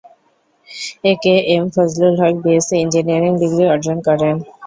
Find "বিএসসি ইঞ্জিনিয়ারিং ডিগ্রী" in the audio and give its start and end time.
2.43-3.65